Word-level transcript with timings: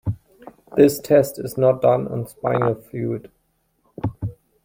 This 0.75 0.97
test 0.97 1.37
is 1.37 1.59
not 1.59 1.79
done 1.83 2.07
on 2.07 2.25
spinal 2.25 2.73
fluid. 2.73 3.29